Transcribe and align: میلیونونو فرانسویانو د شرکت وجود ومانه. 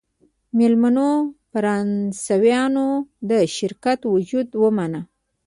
میلیونونو 0.57 1.07
فرانسویانو 1.51 2.87
د 3.29 3.31
شرکت 3.57 3.99
وجود 4.13 4.47
ومانه. 4.63 5.01